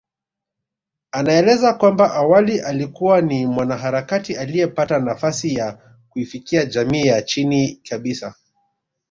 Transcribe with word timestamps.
Anaeleza 1.11 1.73
kwamba 1.73 2.13
awali 2.13 2.59
alikuwa 2.59 3.21
ni 3.21 3.45
mwanaharakati 3.45 4.35
aliyepata 4.35 4.99
nafasi 4.99 5.53
ya 5.53 5.95
kuifikia 6.09 6.65
jamii 6.65 7.05
ya 7.07 7.21
chini 7.21 7.75
kabisa 7.89 8.35